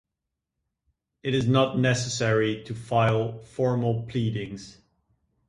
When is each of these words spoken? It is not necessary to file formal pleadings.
It 1.21 1.35
is 1.35 1.47
not 1.47 1.77
necessary 1.77 2.63
to 2.63 2.73
file 2.73 3.37
formal 3.43 4.07
pleadings. 4.09 4.81